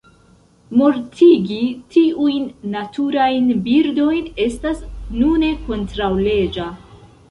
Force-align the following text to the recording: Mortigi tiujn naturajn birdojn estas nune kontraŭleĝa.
Mortigi 0.79 1.57
tiujn 1.97 2.49
naturajn 2.77 3.55
birdojn 3.69 4.35
estas 4.49 4.85
nune 5.23 5.57
kontraŭleĝa. 5.71 6.73